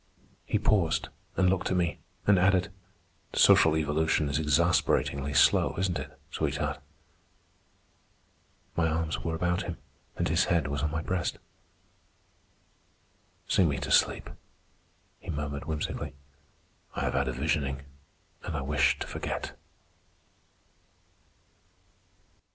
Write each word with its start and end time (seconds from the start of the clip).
He 0.47 0.57
paused 0.57 1.09
and 1.37 1.47
looked 1.47 1.69
at 1.69 1.77
me, 1.77 1.99
and 2.25 2.39
added: 2.39 2.71
"Social 3.33 3.77
evolution 3.77 4.29
is 4.29 4.39
exasperatingly 4.39 5.35
slow, 5.35 5.75
isn't 5.77 5.99
it, 5.99 6.19
sweetheart?" 6.31 6.79
My 8.75 8.87
arms 8.87 9.23
were 9.23 9.35
about 9.35 9.61
him, 9.61 9.77
and 10.17 10.27
his 10.27 10.45
head 10.45 10.67
was 10.69 10.81
on 10.81 10.89
my 10.89 11.03
breast. 11.03 11.37
"Sing 13.47 13.69
me 13.69 13.77
to 13.77 13.91
sleep," 13.91 14.31
he 15.19 15.29
murmured 15.29 15.65
whimsically. 15.65 16.15
"I 16.95 17.01
have 17.01 17.13
had 17.13 17.27
a 17.27 17.33
visioning, 17.33 17.83
and 18.41 18.55
I 18.57 18.61
wish 18.61 18.97
to 18.97 19.05
forget." 19.07 19.55